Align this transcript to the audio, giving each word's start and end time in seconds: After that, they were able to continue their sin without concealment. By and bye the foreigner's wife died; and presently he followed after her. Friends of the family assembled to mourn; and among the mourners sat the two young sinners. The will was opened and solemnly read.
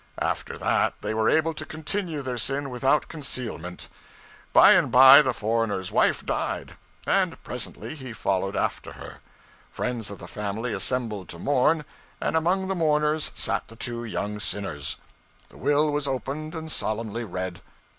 After 0.17 0.57
that, 0.57 0.95
they 1.01 1.13
were 1.13 1.29
able 1.29 1.53
to 1.53 1.63
continue 1.63 2.23
their 2.23 2.39
sin 2.39 2.71
without 2.71 3.07
concealment. 3.07 3.87
By 4.51 4.71
and 4.71 4.91
bye 4.91 5.21
the 5.21 5.31
foreigner's 5.31 5.91
wife 5.91 6.25
died; 6.25 6.75
and 7.05 7.37
presently 7.43 7.93
he 7.93 8.11
followed 8.11 8.55
after 8.55 8.93
her. 8.93 9.19
Friends 9.71 10.09
of 10.09 10.17
the 10.17 10.27
family 10.27 10.73
assembled 10.73 11.29
to 11.29 11.37
mourn; 11.37 11.85
and 12.19 12.35
among 12.35 12.67
the 12.67 12.73
mourners 12.73 13.31
sat 13.35 13.67
the 13.67 13.75
two 13.75 14.03
young 14.03 14.39
sinners. 14.39 14.97
The 15.49 15.57
will 15.57 15.91
was 15.91 16.07
opened 16.07 16.55
and 16.55 16.71
solemnly 16.71 17.23
read. 17.23 17.61